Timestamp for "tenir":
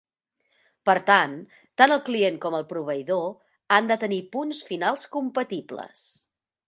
4.05-4.21